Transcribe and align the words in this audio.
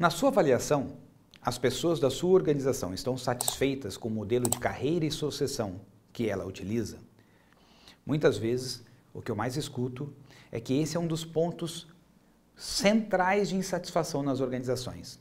Na 0.00 0.08
sua 0.08 0.30
avaliação, 0.30 0.96
as 1.42 1.58
pessoas 1.58 2.00
da 2.00 2.08
sua 2.08 2.30
organização 2.30 2.94
estão 2.94 3.18
satisfeitas 3.18 3.98
com 3.98 4.08
o 4.08 4.10
modelo 4.10 4.48
de 4.48 4.58
carreira 4.58 5.04
e 5.04 5.10
sucessão 5.10 5.78
que 6.10 6.26
ela 6.26 6.46
utiliza? 6.46 6.96
Muitas 8.06 8.38
vezes, 8.38 8.82
o 9.12 9.20
que 9.20 9.30
eu 9.30 9.36
mais 9.36 9.58
escuto 9.58 10.10
é 10.50 10.58
que 10.58 10.80
esse 10.80 10.96
é 10.96 11.00
um 11.00 11.06
dos 11.06 11.22
pontos 11.22 11.86
centrais 12.56 13.50
de 13.50 13.56
insatisfação 13.56 14.22
nas 14.22 14.40
organizações. 14.40 15.20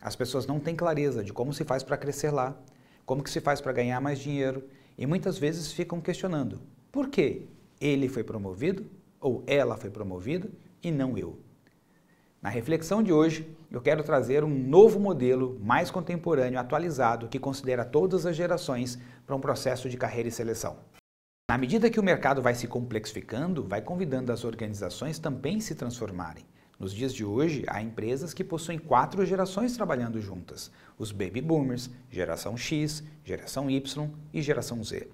As 0.00 0.14
pessoas 0.14 0.46
não 0.46 0.60
têm 0.60 0.76
clareza 0.76 1.24
de 1.24 1.32
como 1.32 1.52
se 1.52 1.64
faz 1.64 1.82
para 1.82 1.96
crescer 1.96 2.30
lá, 2.30 2.56
como 3.04 3.24
que 3.24 3.30
se 3.30 3.40
faz 3.40 3.60
para 3.60 3.72
ganhar 3.72 4.00
mais 4.00 4.20
dinheiro 4.20 4.62
e 4.96 5.06
muitas 5.06 5.38
vezes 5.38 5.72
ficam 5.72 6.00
questionando 6.00 6.60
por 6.92 7.08
que 7.08 7.48
ele 7.80 8.08
foi 8.08 8.22
promovido 8.22 8.86
ou 9.20 9.42
ela 9.44 9.76
foi 9.76 9.90
promovida 9.90 10.48
e 10.80 10.92
não 10.92 11.18
eu. 11.18 11.36
Na 12.42 12.48
reflexão 12.48 13.02
de 13.02 13.12
hoje, 13.12 13.54
eu 13.70 13.82
quero 13.82 14.02
trazer 14.02 14.42
um 14.42 14.48
novo 14.48 14.98
modelo 14.98 15.60
mais 15.62 15.90
contemporâneo, 15.90 16.58
atualizado, 16.58 17.28
que 17.28 17.38
considera 17.38 17.84
todas 17.84 18.24
as 18.24 18.34
gerações 18.34 18.98
para 19.26 19.36
um 19.36 19.40
processo 19.40 19.90
de 19.90 19.98
carreira 19.98 20.30
e 20.30 20.32
seleção. 20.32 20.78
Na 21.50 21.58
medida 21.58 21.90
que 21.90 22.00
o 22.00 22.02
mercado 22.02 22.40
vai 22.40 22.54
se 22.54 22.66
complexificando, 22.66 23.62
vai 23.64 23.82
convidando 23.82 24.32
as 24.32 24.42
organizações 24.42 25.18
também 25.18 25.60
se 25.60 25.74
transformarem. 25.74 26.46
Nos 26.78 26.94
dias 26.94 27.12
de 27.12 27.26
hoje, 27.26 27.62
há 27.68 27.82
empresas 27.82 28.32
que 28.32 28.42
possuem 28.42 28.78
quatro 28.78 29.26
gerações 29.26 29.76
trabalhando 29.76 30.18
juntas: 30.18 30.70
os 30.96 31.12
baby 31.12 31.42
boomers, 31.42 31.90
geração 32.08 32.56
X, 32.56 33.04
geração 33.22 33.68
Y 33.68 34.10
e 34.32 34.40
geração 34.40 34.82
Z. 34.82 35.10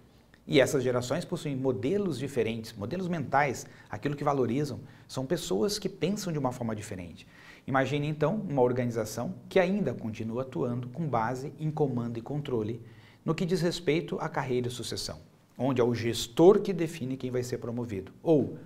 E 0.47 0.61
essas 0.61 0.83
gerações 0.83 1.25
possuem 1.25 1.57
modelos 1.57 2.19
diferentes, 2.19 2.73
modelos 2.73 3.09
mentais, 3.09 3.67
aquilo 3.91 4.15
que 4.15 4.23
valorizam, 4.23 4.81
são 5.09 5.27
pessoas 5.27 5.79
que 5.79 5.89
pensam 5.89 6.33
de 6.33 6.39
uma 6.39 6.53
forma 6.53 6.77
diferente. 6.77 7.27
Imagine 7.67 8.07
então 8.07 8.37
uma 8.49 8.63
organização 8.63 9.35
que 9.49 9.59
ainda 9.59 9.93
continua 9.93 10.43
atuando 10.43 10.89
com 10.89 11.09
base 11.09 11.53
em 11.59 11.69
comando 11.69 12.17
e 12.17 12.23
controle 12.23 12.81
no 13.25 13.35
que 13.35 13.45
diz 13.45 13.61
respeito 13.61 14.17
à 14.21 14.29
carreira 14.29 14.69
e 14.69 14.71
sucessão, 14.71 15.19
onde 15.59 15.81
é 15.81 15.85
o 15.85 15.93
gestor 15.93 16.61
que 16.61 16.73
define 16.73 17.17
quem 17.17 17.33
vai 17.33 17.43
ser 17.43 17.59
promovido, 17.59 18.13
ou 18.23 18.57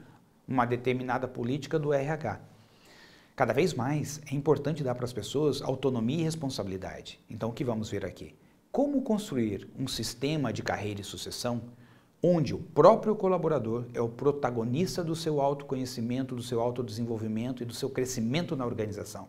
uma 0.47 0.66
determinada 0.66 1.26
política 1.26 1.78
do 1.78 1.94
RH. 1.94 2.41
Cada 3.34 3.54
vez 3.54 3.72
mais 3.72 4.20
é 4.30 4.34
importante 4.34 4.84
dar 4.84 4.94
para 4.94 5.06
as 5.06 5.14
pessoas 5.14 5.62
autonomia 5.62 6.19
e 6.19 6.24
responsabilidade. 6.24 7.19
Então, 7.30 7.48
o 7.48 7.52
que 7.54 7.64
vamos 7.64 7.88
ver 7.88 8.04
aqui? 8.04 8.34
Como 8.72 9.02
construir 9.02 9.68
um 9.76 9.88
sistema 9.88 10.52
de 10.52 10.62
carreira 10.62 11.00
e 11.00 11.04
sucessão 11.04 11.62
onde 12.22 12.54
o 12.54 12.58
próprio 12.58 13.16
colaborador 13.16 13.86
é 13.92 14.00
o 14.00 14.08
protagonista 14.08 15.02
do 15.02 15.16
seu 15.16 15.40
autoconhecimento, 15.40 16.36
do 16.36 16.42
seu 16.42 16.60
autodesenvolvimento 16.60 17.64
e 17.64 17.66
do 17.66 17.74
seu 17.74 17.91
crescimento 17.91 18.54
na 18.54 18.64
organização. 18.64 19.26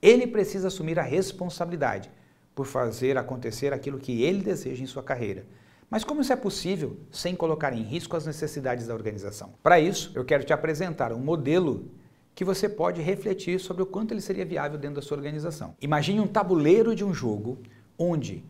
Ele 0.00 0.24
precisa 0.24 0.68
assumir 0.68 1.00
a 1.00 1.02
responsabilidade 1.02 2.08
por 2.54 2.64
fazer 2.64 3.18
acontecer 3.18 3.72
aquilo 3.72 3.98
que 3.98 4.22
ele 4.22 4.40
deseja 4.40 4.84
em 4.84 4.86
sua 4.86 5.02
carreira. 5.02 5.44
Mas 5.90 6.04
como 6.04 6.20
isso 6.20 6.32
é 6.32 6.36
possível 6.36 6.96
sem 7.10 7.34
colocar 7.34 7.72
em 7.72 7.82
risco 7.82 8.16
as 8.16 8.24
necessidades 8.24 8.86
da 8.86 8.94
organização? 8.94 9.54
Para 9.64 9.80
isso, 9.80 10.12
eu 10.14 10.24
quero 10.24 10.44
te 10.44 10.52
apresentar 10.52 11.12
um 11.12 11.18
modelo 11.18 11.90
que 12.36 12.44
você 12.44 12.68
pode 12.68 13.02
refletir 13.02 13.58
sobre 13.58 13.82
o 13.82 13.86
quanto 13.86 14.14
ele 14.14 14.20
seria 14.20 14.44
viável 14.44 14.78
dentro 14.78 14.96
da 14.96 15.02
sua 15.02 15.16
organização. 15.16 15.74
Imagine 15.80 16.20
um 16.20 16.26
tabuleiro 16.28 16.94
de 16.94 17.04
um 17.04 17.12
jogo 17.12 17.58
onde 17.98 18.44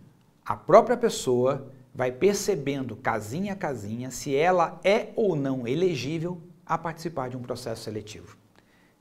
a 0.47 0.55
própria 0.55 0.97
pessoa 0.97 1.73
vai 1.93 2.13
percebendo 2.13 2.95
casinha 2.95 3.55
a 3.55 3.57
casinha 3.57 4.13
se 4.13 4.37
ela 4.37 4.81
é 4.85 5.09
ou 5.17 5.35
não 5.35 5.67
elegível 5.67 6.41
a 6.65 6.79
participar 6.79 7.29
de 7.29 7.37
um 7.37 7.43
processo 7.43 7.83
seletivo. 7.83 8.37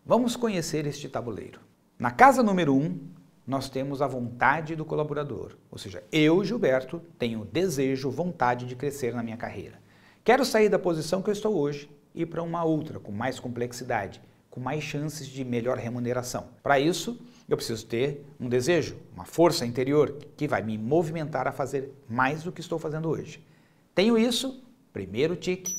Vamos 0.04 0.36
conhecer 0.36 0.88
este 0.88 1.08
tabuleiro. 1.08 1.60
Na 2.00 2.10
casa 2.10 2.42
número 2.42 2.74
1, 2.74 2.78
um, 2.78 3.00
nós 3.46 3.70
temos 3.70 4.02
a 4.02 4.08
vontade 4.08 4.76
do 4.76 4.84
colaborador, 4.84 5.56
ou 5.70 5.78
seja, 5.78 6.04
eu, 6.12 6.44
Gilberto, 6.44 7.00
tenho 7.20 7.46
desejo, 7.46 8.10
vontade 8.10 8.66
de 8.66 8.76
crescer 8.76 9.14
na 9.14 9.22
minha 9.22 9.38
carreira. 9.38 9.80
Quero 10.24 10.44
sair 10.44 10.68
da 10.68 10.80
posição 10.80 11.22
que 11.22 11.30
eu 11.30 11.34
estou 11.34 11.56
hoje 11.56 11.88
e 12.16 12.24
ir 12.24 12.26
para 12.26 12.42
uma 12.42 12.64
outra, 12.64 13.00
com 13.00 13.12
mais 13.12 13.40
complexidade, 13.40 14.20
com 14.50 14.60
mais 14.60 14.84
chances 14.84 15.28
de 15.28 15.46
melhor 15.46 15.78
remuneração. 15.78 16.48
Para 16.64 16.80
isso, 16.80 17.22
eu 17.48 17.56
preciso 17.56 17.86
ter 17.86 18.26
um 18.40 18.50
desejo, 18.50 18.98
uma 19.14 19.26
força 19.26 19.66
interior 19.66 20.18
que 20.36 20.48
vai 20.48 20.62
me 20.62 20.78
movimentar 20.78 21.48
a 21.48 21.52
fazer 21.52 21.94
mais 22.10 22.44
do 22.44 22.52
que 22.52 22.62
estou 22.62 22.80
fazendo 22.80 23.10
hoje. 23.10 23.46
Tenho 23.94 24.18
isso, 24.18 24.64
primeiro 24.92 25.36
tique, 25.36 25.76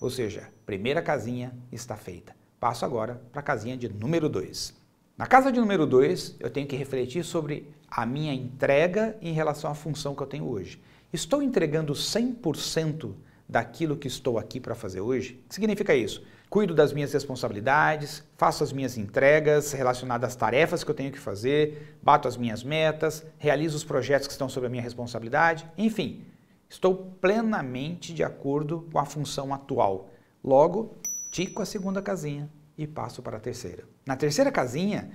ou 0.00 0.10
seja, 0.10 0.48
primeira 0.64 1.02
casinha 1.02 1.52
está 1.72 1.96
feita. 1.96 2.34
Passo 2.60 2.84
agora 2.84 3.20
para 3.32 3.40
a 3.40 3.42
casinha 3.42 3.76
de 3.76 3.88
número 3.88 4.28
2. 4.28 4.74
Na 5.16 5.26
casa 5.26 5.50
de 5.50 5.58
número 5.58 5.86
2, 5.86 6.36
eu 6.38 6.50
tenho 6.50 6.66
que 6.66 6.76
refletir 6.76 7.24
sobre 7.24 7.68
a 7.90 8.06
minha 8.06 8.32
entrega 8.32 9.16
em 9.20 9.32
relação 9.32 9.70
à 9.70 9.74
função 9.74 10.14
que 10.14 10.22
eu 10.22 10.26
tenho 10.26 10.48
hoje. 10.48 10.80
Estou 11.12 11.42
entregando 11.42 11.92
100% 11.92 13.12
daquilo 13.48 13.96
que 13.96 14.06
estou 14.06 14.38
aqui 14.38 14.60
para 14.60 14.74
fazer 14.74 15.00
hoje? 15.00 15.40
O 15.44 15.48
que 15.48 15.54
significa 15.54 15.94
isso? 15.94 16.22
Cuido 16.50 16.74
das 16.74 16.92
minhas 16.92 17.12
responsabilidades, 17.12 18.22
faço 18.36 18.64
as 18.64 18.72
minhas 18.72 18.96
entregas 18.96 19.72
relacionadas 19.72 20.30
às 20.30 20.36
tarefas 20.36 20.82
que 20.82 20.90
eu 20.90 20.94
tenho 20.94 21.12
que 21.12 21.18
fazer, 21.18 21.98
bato 22.02 22.26
as 22.26 22.36
minhas 22.36 22.62
metas, 22.64 23.24
realizo 23.38 23.76
os 23.76 23.84
projetos 23.84 24.26
que 24.26 24.32
estão 24.32 24.48
sob 24.48 24.66
a 24.66 24.70
minha 24.70 24.82
responsabilidade, 24.82 25.66
enfim, 25.76 26.24
estou 26.68 27.16
plenamente 27.20 28.14
de 28.14 28.22
acordo 28.22 28.88
com 28.92 28.98
a 28.98 29.04
função 29.04 29.52
atual. 29.52 30.10
Logo, 30.42 30.96
tico 31.30 31.62
a 31.62 31.66
segunda 31.66 32.00
casinha 32.00 32.50
e 32.76 32.86
passo 32.86 33.22
para 33.22 33.36
a 33.36 33.40
terceira. 33.40 33.84
Na 34.06 34.16
terceira 34.16 34.50
casinha, 34.50 35.10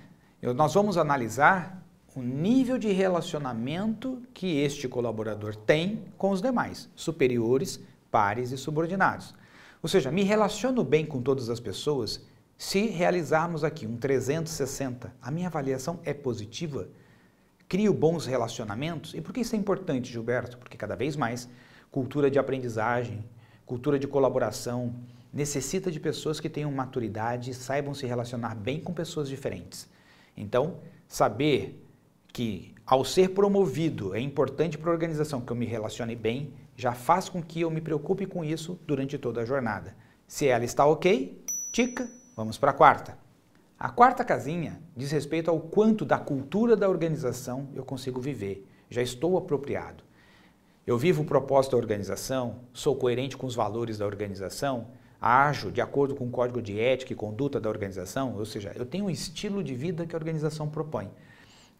nós 0.56 0.74
vamos 0.74 0.98
analisar 0.98 1.84
o 2.16 2.22
nível 2.22 2.78
de 2.78 2.92
relacionamento 2.92 4.22
que 4.34 4.60
este 4.60 4.88
colaborador 4.88 5.56
tem 5.56 6.06
com 6.16 6.30
os 6.30 6.42
demais, 6.42 6.90
superiores, 6.96 7.80
pares 8.14 8.52
e 8.52 8.58
subordinados. 8.60 9.34
Ou 9.82 9.90
seja, 9.90 10.12
me 10.12 10.22
relaciono 10.22 10.84
bem 10.84 11.04
com 11.04 11.20
todas 11.20 11.50
as 11.50 11.60
pessoas 11.60 12.22
se 12.56 12.86
realizarmos 12.86 13.64
aqui 13.64 13.88
um 13.88 13.98
360. 13.98 15.12
A 15.20 15.32
minha 15.32 15.48
avaliação 15.48 16.00
é 16.06 16.14
positiva. 16.14 16.88
Crio 17.68 17.92
bons 17.92 18.28
relacionamentos. 18.28 19.16
E 19.16 19.20
por 19.20 19.34
que 19.34 19.42
isso 19.42 19.56
é 19.56 19.58
importante, 19.58 20.12
Gilberto? 20.12 20.60
Porque 20.60 20.78
cada 20.78 20.96
vez 20.96 21.16
mais 21.16 21.50
cultura 21.90 22.30
de 22.30 22.38
aprendizagem, 22.38 23.26
cultura 23.66 23.98
de 23.98 24.08
colaboração, 24.08 24.94
necessita 25.34 25.92
de 25.92 26.00
pessoas 26.00 26.40
que 26.40 26.48
tenham 26.48 26.72
maturidade 26.72 27.50
e 27.50 27.54
saibam 27.56 27.96
se 27.96 28.06
relacionar 28.06 28.54
bem 28.54 28.80
com 28.80 28.94
pessoas 28.94 29.28
diferentes. 29.28 29.90
Então, 30.38 30.78
saber 31.08 31.83
que 32.34 32.74
ao 32.84 33.06
ser 33.06 33.30
promovido 33.30 34.16
é 34.16 34.20
importante 34.20 34.78
para 34.78 34.90
a 34.90 34.94
organização 34.94 35.40
que 35.40 35.52
eu 35.52 35.56
me 35.56 35.68
relacione 35.68 36.16
bem 36.16 36.52
já 36.76 36.92
faz 36.94 37.30
com 37.30 37.42
que 37.42 37.62
eu 37.62 37.70
me 37.70 37.80
preocupe 37.80 38.26
com 38.26 38.44
isso 38.44 38.80
durante 38.88 39.18
toda 39.20 39.42
a 39.42 39.46
jornada. 39.46 39.96
Se 40.28 40.48
ela 40.48 40.66
está 40.66 40.84
ok, 40.84 41.46
tica, 41.72 42.10
vamos 42.36 42.58
para 42.58 42.72
a 42.72 42.74
quarta. 42.74 43.18
A 43.78 43.90
quarta 43.90 44.24
casinha 44.24 44.82
diz 44.98 45.12
respeito 45.12 45.52
ao 45.52 45.60
quanto 45.60 46.04
da 46.04 46.18
cultura 46.18 46.76
da 46.76 46.90
organização 46.90 47.70
eu 47.76 47.86
consigo 47.86 48.20
viver. 48.20 48.68
Já 48.90 49.04
estou 49.04 49.38
apropriado. 49.38 50.04
Eu 50.88 50.98
vivo 50.98 51.22
o 51.22 51.26
propósito 51.26 51.74
da 51.74 51.78
organização, 51.78 52.62
sou 52.74 52.96
coerente 52.96 53.38
com 53.38 53.46
os 53.46 53.56
valores 53.56 54.00
da 54.00 54.06
organização, 54.06 54.88
ajo 55.22 55.72
de 55.72 55.82
acordo 55.82 56.16
com 56.16 56.26
o 56.26 56.32
código 56.32 56.62
de 56.62 56.80
ética 56.80 57.14
e 57.14 57.16
conduta 57.16 57.62
da 57.62 57.70
organização, 57.70 58.36
ou 58.36 58.46
seja, 58.46 58.74
eu 58.76 58.86
tenho 58.86 59.06
um 59.06 59.10
estilo 59.10 59.64
de 59.64 59.76
vida 59.76 60.06
que 60.06 60.16
a 60.16 60.18
organização 60.18 60.68
propõe. 60.68 61.10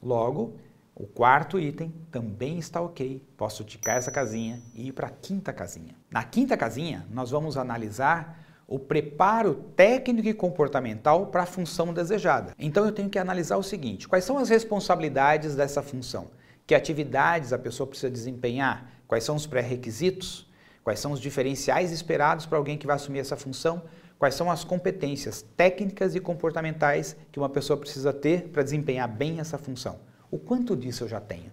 Logo, 0.04 0.58
o 0.94 1.08
quarto 1.08 1.60
item 1.60 1.94
também 2.12 2.60
está 2.60 2.82
ok. 2.82 3.24
Posso 3.38 3.64
ticar 3.64 3.98
essa 3.98 4.12
casinha 4.12 4.62
e 4.76 4.90
ir 4.90 4.92
para 4.92 5.08
a 5.08 5.12
quinta 5.12 5.54
casinha. 5.54 5.96
Na 6.12 6.24
quinta 6.24 6.58
casinha, 6.58 7.08
nós 7.10 7.32
vamos 7.32 7.58
analisar 7.58 8.40
o 8.68 8.78
preparo 8.78 9.56
técnico 9.76 10.28
e 10.28 10.34
comportamental 10.34 11.28
para 11.28 11.44
a 11.44 11.46
função 11.46 11.94
desejada. 11.94 12.54
Então 12.60 12.86
eu 12.86 12.92
tenho 12.92 13.10
que 13.10 13.18
analisar 13.18 13.58
o 13.58 13.64
seguinte: 13.64 14.08
quais 14.08 14.24
são 14.24 14.38
as 14.38 14.50
responsabilidades 14.50 15.56
dessa 15.56 15.82
função? 15.82 16.28
Que 16.68 16.76
atividades 16.76 17.54
a 17.54 17.58
pessoa 17.58 17.88
precisa 17.88 18.12
desempenhar? 18.12 18.90
Quais 19.08 19.24
são 19.24 19.36
os 19.36 19.46
pré-requisitos? 19.46 20.50
Quais 20.84 21.00
são 21.00 21.12
os 21.12 21.20
diferenciais 21.20 21.92
esperados 21.92 22.46
para 22.46 22.58
alguém 22.58 22.78
que 22.78 22.86
vai 22.86 22.96
assumir 22.96 23.20
essa 23.20 23.38
função? 23.38 23.84
Quais 24.18 24.36
são 24.36 24.50
as 24.50 24.64
competências 24.64 25.46
técnicas 25.58 26.16
e 26.16 26.20
comportamentais 26.20 27.16
que 27.32 27.40
uma 27.40 27.50
pessoa 27.50 27.78
precisa 27.78 28.14
ter 28.14 28.50
para 28.50 28.64
desempenhar 28.64 29.08
bem 29.08 29.40
essa 29.40 29.58
função? 29.58 30.00
O 30.32 30.38
quanto 30.38 30.76
disso 30.76 31.04
eu 31.04 31.08
já 31.08 31.20
tenho? 31.20 31.52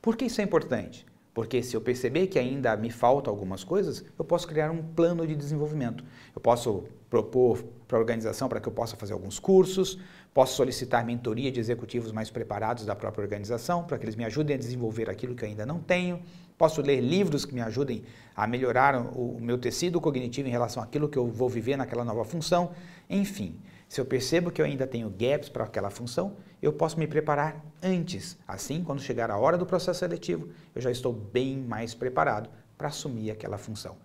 Por 0.00 0.16
que 0.16 0.24
isso 0.24 0.40
é 0.40 0.44
importante? 0.44 1.06
Porque 1.34 1.62
se 1.62 1.74
eu 1.74 1.80
perceber 1.80 2.26
que 2.26 2.38
ainda 2.38 2.76
me 2.76 2.90
faltam 2.90 3.32
algumas 3.32 3.64
coisas, 3.64 4.04
eu 4.18 4.24
posso 4.24 4.46
criar 4.46 4.70
um 4.70 4.82
plano 4.82 5.26
de 5.26 5.34
desenvolvimento. 5.34 6.04
Eu 6.34 6.40
posso 6.42 6.84
propor 7.08 7.64
para 7.88 7.96
a 7.96 8.00
organização 8.00 8.48
para 8.48 8.60
que 8.60 8.68
eu 8.68 8.72
possa 8.72 8.96
fazer 8.96 9.12
alguns 9.12 9.38
cursos, 9.38 9.98
posso 10.32 10.54
solicitar 10.54 11.04
mentoria 11.04 11.50
de 11.50 11.60
executivos 11.60 12.12
mais 12.12 12.30
preparados 12.30 12.84
da 12.84 12.94
própria 12.94 13.22
organização 13.22 13.84
para 13.84 13.98
que 13.98 14.04
eles 14.04 14.16
me 14.16 14.24
ajudem 14.24 14.56
a 14.56 14.58
desenvolver 14.58 15.08
aquilo 15.08 15.34
que 15.34 15.44
eu 15.44 15.48
ainda 15.48 15.64
não 15.64 15.78
tenho. 15.78 16.20
Posso 16.58 16.80
ler 16.82 17.00
livros 17.00 17.44
que 17.44 17.54
me 17.54 17.60
ajudem 17.60 18.02
a 18.36 18.46
melhorar 18.46 18.96
o 18.96 19.38
meu 19.40 19.58
tecido 19.58 20.00
cognitivo 20.00 20.48
em 20.48 20.50
relação 20.50 20.82
àquilo 20.82 21.08
que 21.08 21.18
eu 21.18 21.26
vou 21.26 21.48
viver 21.48 21.76
naquela 21.76 22.04
nova 22.04 22.24
função. 22.24 22.72
Enfim, 23.08 23.58
Se 23.92 24.00
eu 24.00 24.06
percebo 24.06 24.50
que 24.50 24.58
eu 24.58 24.64
ainda 24.64 24.86
tenho 24.86 25.10
gaps 25.10 25.50
para 25.50 25.64
aquela 25.64 25.90
função, 25.90 26.38
eu 26.62 26.72
posso 26.72 26.98
me 26.98 27.06
preparar 27.06 27.62
antes. 27.82 28.38
Assim, 28.48 28.82
quando 28.82 29.02
chegar 29.02 29.30
a 29.30 29.36
hora 29.36 29.58
do 29.58 29.66
processo 29.66 29.98
seletivo, 29.98 30.48
eu 30.74 30.80
já 30.80 30.90
estou 30.90 31.12
bem 31.12 31.58
mais 31.58 31.92
preparado 31.92 32.48
para 32.78 32.88
assumir 32.88 33.30
aquela 33.30 33.58
função. 33.58 33.98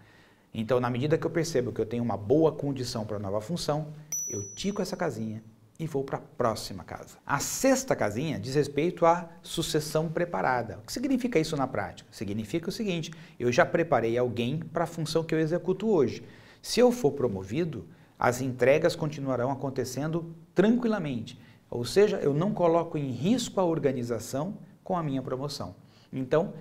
Então, 0.54 0.82
na 0.82 0.90
medida 0.90 1.18
que 1.18 1.26
eu 1.26 1.32
percebo 1.32 1.72
que 1.72 1.80
eu 1.80 1.86
tenho 1.86 2.04
uma 2.04 2.18
boa 2.18 2.52
condição 2.52 3.06
para 3.06 3.16
a 3.16 3.20
nova 3.22 3.40
função, 3.40 3.94
eu 4.28 4.54
tico 4.56 4.82
essa 4.82 4.98
casinha 4.98 5.42
e 5.80 5.88
vou 5.88 6.04
para 6.04 6.18
a 6.18 6.22
próxima 6.22 6.84
casa. 6.84 7.18
A 7.26 7.40
sexta 7.40 7.96
casinha 7.96 8.38
diz 8.38 8.56
respeito 8.56 9.06
à 9.06 9.30
sucessão 9.42 10.10
preparada. 10.10 10.80
O 10.80 10.86
que 10.86 10.92
significa 10.92 11.40
isso 11.40 11.56
na 11.56 11.66
prática? 11.66 12.10
Significa 12.12 12.68
o 12.68 12.74
seguinte: 12.74 13.14
eu 13.40 13.50
já 13.54 13.66
preparei 13.66 14.18
alguém 14.18 14.60
para 14.60 14.84
a 14.84 14.86
função 14.86 15.24
que 15.24 15.34
eu 15.34 15.40
executo 15.40 15.88
hoje. 15.90 16.24
Se 16.62 16.82
eu 16.82 16.92
for 16.92 17.14
promovido, 17.14 17.88
as 18.18 18.42
entregas 18.42 18.96
continuarão 18.96 19.52
acontecendo 19.52 20.36
tranquilamente. 20.54 21.40
Ou 21.70 21.86
seja, 21.86 22.18
eu 22.18 22.34
não 22.34 22.54
coloco 22.54 22.98
em 22.98 23.12
risco 23.12 23.60
a 23.60 23.66
organização 23.66 24.58
com 24.84 24.98
a 24.98 25.04
minha 25.04 25.22
promoção. 25.22 25.76
Então, 26.12 26.54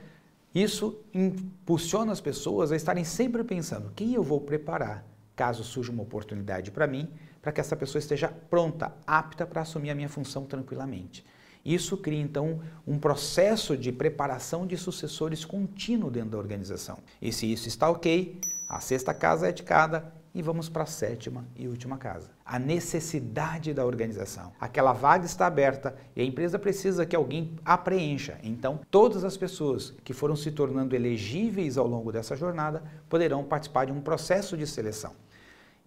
isso 0.55 0.99
impulsiona 1.15 2.13
as 2.13 2.21
pessoas 2.21 2.73
a 2.73 2.77
estarem 2.77 3.05
sempre 3.05 3.45
pensando 3.45 3.93
quem 3.95 4.15
eu 4.15 4.23
vou 4.23 4.41
preparar 4.41 5.05
caso 5.37 5.63
surja 5.63 5.93
uma 5.93 6.03
oportunidade 6.03 6.71
para 6.71 6.87
mim, 6.87 7.11
para 7.43 7.53
que 7.53 7.61
essa 7.61 7.77
pessoa 7.77 8.01
esteja 8.01 8.29
pronta, 8.29 8.91
apta 9.07 9.47
para 9.47 9.61
assumir 9.61 9.91
a 9.91 9.95
minha 9.95 10.09
função 10.09 10.47
tranquilamente. 10.47 11.25
Isso 11.63 11.97
cria 11.97 12.21
então 12.21 12.61
um 12.87 12.99
processo 12.99 13.77
de 13.77 13.93
preparação 13.93 14.67
de 14.67 14.77
sucessores 14.77 15.45
contínuo 15.45 16.11
dentro 16.11 16.31
da 16.31 16.39
organização. 16.39 16.99
E 17.21 17.33
se 17.33 17.53
isso 17.53 17.69
está 17.69 17.91
ok, 17.91 18.41
a 18.69 18.81
sexta 18.81 19.13
casa 19.13 19.49
é 19.49 19.53
cada 19.53 20.13
e 20.37 20.43
vamos 20.43 20.69
para 20.69 20.83
a 20.83 20.87
sétima 20.87 21.47
e 21.57 21.67
última 21.67 21.97
casa. 21.97 22.29
A 22.45 22.59
necessidade 22.59 23.73
da 23.73 23.87
organização. 23.87 24.53
Aquela 24.61 24.93
vaga 24.93 25.25
está 25.25 25.47
aberta 25.47 25.97
e 26.15 26.21
a 26.21 26.25
empresa 26.25 26.59
precisa 26.59 27.07
que 27.07 27.17
alguém 27.17 27.57
a 27.65 27.79
preencha. 27.79 28.39
Então, 28.43 28.81
todas 28.91 29.25
as 29.25 29.35
pessoas 29.35 29.95
que 30.05 30.13
foram 30.13 30.37
se 30.37 30.51
tornando 30.51 30.95
elegíveis 30.95 31.79
ao 31.79 31.87
longo 31.87 32.13
dessa 32.13 32.37
jornada 32.37 32.83
poderão 33.09 33.45
participar 33.45 33.87
de 33.87 33.93
um 33.93 34.01
processo 34.03 34.59
de 34.59 34.67
seleção. 34.67 35.15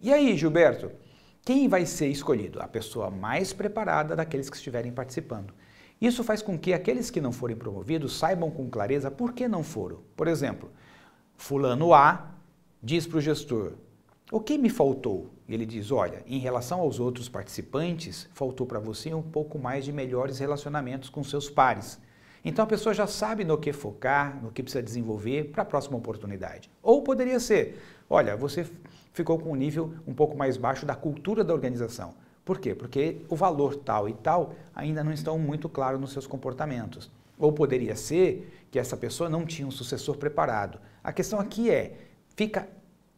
E 0.00 0.12
aí, 0.12 0.36
Gilberto, 0.36 0.90
quem 1.44 1.68
vai 1.68 1.86
ser 1.86 2.08
escolhido? 2.08 2.60
A 2.60 2.66
pessoa 2.66 3.08
mais 3.08 3.52
preparada 3.52 4.16
daqueles 4.16 4.50
que 4.50 4.56
estiverem 4.56 4.90
participando. 4.90 5.54
Isso 6.00 6.24
faz 6.24 6.42
com 6.42 6.58
que 6.58 6.72
aqueles 6.72 7.08
que 7.08 7.20
não 7.20 7.30
forem 7.30 7.56
promovidos 7.56 8.18
saibam 8.18 8.50
com 8.50 8.68
clareza 8.68 9.12
por 9.12 9.32
que 9.32 9.46
não 9.46 9.62
foram. 9.62 10.00
Por 10.16 10.26
exemplo, 10.26 10.72
Fulano 11.36 11.94
A 11.94 12.34
diz 12.82 13.06
para 13.06 13.18
o 13.18 13.20
gestor: 13.20 13.74
o 14.30 14.40
que 14.40 14.56
me 14.56 14.70
faltou? 14.70 15.30
Ele 15.48 15.66
diz: 15.66 15.90
olha, 15.90 16.22
em 16.26 16.38
relação 16.38 16.80
aos 16.80 17.00
outros 17.00 17.28
participantes, 17.28 18.28
faltou 18.32 18.66
para 18.66 18.78
você 18.78 19.12
um 19.12 19.22
pouco 19.22 19.58
mais 19.58 19.84
de 19.84 19.92
melhores 19.92 20.38
relacionamentos 20.38 21.10
com 21.10 21.24
seus 21.24 21.50
pares. 21.50 21.98
Então 22.44 22.64
a 22.64 22.68
pessoa 22.68 22.94
já 22.94 23.06
sabe 23.06 23.44
no 23.44 23.58
que 23.58 23.72
focar, 23.72 24.40
no 24.42 24.50
que 24.50 24.62
precisa 24.62 24.82
desenvolver 24.82 25.50
para 25.50 25.62
a 25.62 25.66
próxima 25.66 25.96
oportunidade. 25.96 26.70
Ou 26.82 27.02
poderia 27.02 27.40
ser: 27.40 27.82
olha, 28.08 28.36
você 28.36 28.64
ficou 29.12 29.38
com 29.38 29.50
um 29.50 29.56
nível 29.56 29.92
um 30.06 30.14
pouco 30.14 30.36
mais 30.36 30.56
baixo 30.56 30.86
da 30.86 30.94
cultura 30.94 31.42
da 31.42 31.52
organização. 31.52 32.14
Por 32.44 32.58
quê? 32.58 32.74
Porque 32.74 33.18
o 33.28 33.36
valor 33.36 33.76
tal 33.76 34.08
e 34.08 34.14
tal 34.14 34.54
ainda 34.74 35.04
não 35.04 35.12
estão 35.12 35.38
muito 35.38 35.68
claros 35.68 36.00
nos 36.00 36.12
seus 36.12 36.26
comportamentos. 36.26 37.10
Ou 37.38 37.52
poderia 37.52 37.96
ser 37.96 38.66
que 38.70 38.78
essa 38.78 38.96
pessoa 38.96 39.28
não 39.28 39.44
tinha 39.44 39.66
um 39.66 39.70
sucessor 39.70 40.16
preparado. 40.16 40.78
A 41.02 41.12
questão 41.12 41.40
aqui 41.40 41.70
é: 41.70 41.96
fica 42.36 42.68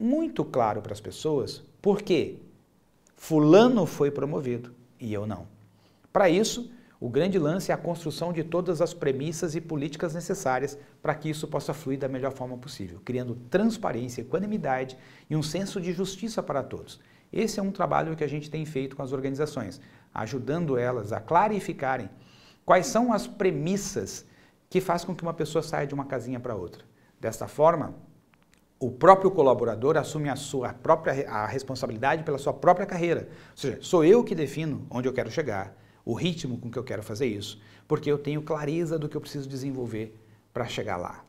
muito 0.03 0.45
claro 0.45 0.83
para 0.83 0.93
as 0.93 1.01
pessoas 1.01 1.63
por 1.81 2.03
que 2.03 2.39
Fulano 3.17 3.87
foi 3.87 4.11
promovido 4.11 4.75
e 4.99 5.15
eu 5.15 5.27
não. 5.27 5.47
Para 6.13 6.29
isso, 6.29 6.71
o 7.01 7.09
grande 7.09 7.39
lance 7.39 7.71
é 7.71 7.75
a 7.75 7.79
construção 7.79 8.33
de 8.33 8.43
todas 8.43 8.83
as 8.83 8.93
premissas 8.93 9.55
e 9.55 9.61
políticas 9.61 10.13
necessárias 10.13 10.77
para 11.01 11.15
que 11.15 11.31
isso 11.31 11.47
possa 11.47 11.73
fluir 11.73 11.99
da 11.99 12.09
melhor 12.09 12.33
forma 12.33 12.59
possível, 12.59 13.01
criando 13.05 13.37
transparência, 13.49 14.23
equanimidade 14.23 14.99
e 15.31 15.37
um 15.37 15.43
senso 15.43 15.81
de 15.81 15.93
justiça 15.93 16.43
para 16.43 16.63
todos. 16.63 17.01
Esse 17.33 17.61
é 17.61 17.63
um 17.63 17.71
trabalho 17.71 18.17
que 18.17 18.25
a 18.25 18.29
gente 18.29 18.51
tem 18.51 18.65
feito 18.65 18.97
com 18.97 19.03
as 19.03 19.13
organizações, 19.13 19.81
ajudando 20.13 20.77
elas 20.77 21.13
a 21.13 21.21
clarificarem 21.21 22.11
quais 22.65 22.87
são 22.87 23.13
as 23.13 23.27
premissas 23.27 24.27
que 24.69 24.81
fazem 24.81 25.07
com 25.07 25.15
que 25.15 25.23
uma 25.23 25.35
pessoa 25.35 25.63
saia 25.63 25.87
de 25.87 25.95
uma 25.95 26.05
casinha 26.05 26.41
para 26.41 26.55
outra. 26.55 26.85
Desta 27.21 27.47
forma, 27.47 27.95
o 28.83 28.91
próprio 28.91 29.31
colaborador 29.31 29.97
assume 29.97 30.29
a 30.29 30.35
sua 30.35 30.73
própria 30.73 31.31
a 31.31 31.47
responsabilidade 31.47 32.25
pela 32.25 32.37
sua 32.37 32.53
própria 32.53 32.85
carreira. 32.85 33.29
Ou 33.53 33.57
seja, 33.57 33.79
sou 33.81 34.05
eu 34.05 34.25
que 34.25 34.35
defino 34.35 34.85
onde 34.91 35.09
eu 35.09 35.13
quero 35.13 35.31
chegar, 35.31 35.73
o 36.05 36.15
ritmo 36.15 36.59
com 36.59 36.69
que 36.69 36.77
eu 36.77 36.83
quero 36.83 37.01
fazer 37.01 37.27
isso, 37.27 37.61
porque 37.87 38.11
eu 38.11 38.19
tenho 38.19 38.43
clareza 38.43 38.99
do 38.99 39.09
que 39.09 39.17
eu 39.17 39.21
preciso 39.21 39.49
desenvolver 39.49 40.19
para 40.53 40.67
chegar 40.67 40.97
lá. 40.97 41.25